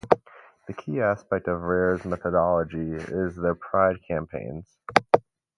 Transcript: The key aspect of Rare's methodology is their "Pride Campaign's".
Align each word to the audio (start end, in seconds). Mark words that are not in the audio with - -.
The 0.67 0.73
key 0.73 0.99
aspect 0.99 1.47
of 1.47 1.61
Rare's 1.61 2.05
methodology 2.05 2.93
is 2.95 3.35
their 3.35 3.53
"Pride 3.53 3.97
Campaign's". 4.07 4.79